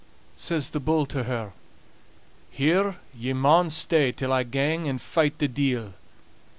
Says 0.35 0.71
the 0.71 0.79
bull 0.79 1.05
to 1.05 1.25
her: 1.25 1.53
"Here 2.49 2.97
ye 3.15 3.33
maun 3.33 3.69
stay 3.69 4.11
till 4.11 4.33
I 4.33 4.41
gang 4.41 4.87
and 4.87 4.99
fight 4.99 5.37
the 5.37 5.47
deil. 5.47 5.93